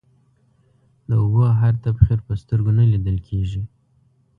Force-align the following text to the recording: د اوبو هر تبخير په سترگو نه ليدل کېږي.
د 1.07 1.11
اوبو 1.21 1.43
هر 1.61 1.73
تبخير 1.85 2.19
په 2.27 2.33
سترگو 2.41 2.71
نه 2.79 2.83
ليدل 2.91 3.17
کېږي. 3.27 3.61